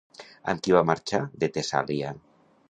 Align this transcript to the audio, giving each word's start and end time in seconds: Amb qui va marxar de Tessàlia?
Amb 0.53 0.63
qui 0.67 0.73
va 0.75 0.81
marxar 0.91 1.19
de 1.45 1.51
Tessàlia? 1.59 2.17